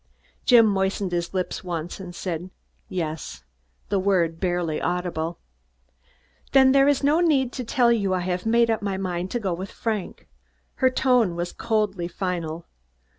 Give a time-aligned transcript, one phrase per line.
[0.47, 2.49] Jim moistened his lips once and said,
[2.89, 3.43] "Yes."
[3.89, 5.37] The word was barely audible.
[6.53, 9.39] "Then there is no need to tell you I have made up my mind to
[9.39, 10.27] go with Frank."
[10.77, 12.65] Her tone was coldly final.